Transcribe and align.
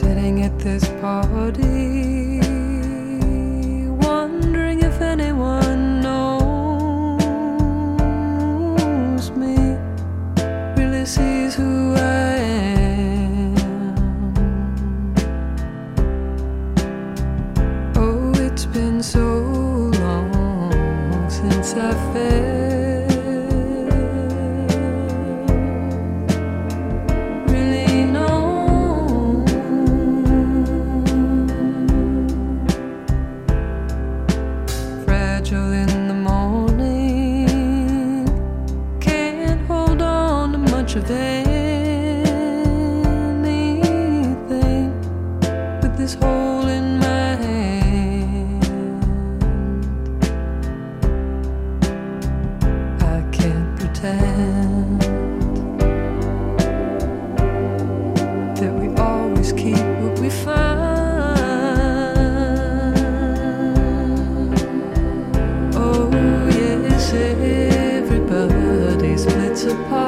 sitting 0.00 0.42
at 0.42 0.58
this 0.58 0.84
party, 1.00 2.38
wondering 4.06 4.82
if 4.82 5.00
anyone 5.00 6.02
knows 6.02 7.16
me, 9.30 9.56
really 10.76 11.06
sees 11.06 11.54
who 11.54 11.94
I 11.94 12.36
am. 12.76 13.56
Oh, 17.96 18.34
it's 18.34 18.66
been 18.66 19.02
so 19.02 19.24
long 20.04 21.30
since 21.30 21.72
I 21.72 21.94
felt. 22.12 22.95
angel 35.56 35.72
in 35.72 36.08
the 36.08 36.14
morning. 36.14 37.46
Can't 39.00 39.60
hold 39.66 40.02
on 40.02 40.52
to 40.52 40.58
much 40.58 40.96
of 40.96 41.10
anything 41.10 41.56
with 45.82 45.96
this 45.96 46.14
hole 46.14 46.68
in 46.68 46.85
Sometimes 69.66 69.98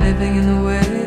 living 0.00 0.36
in 0.36 0.46
the 0.46 0.60
way. 0.66 1.05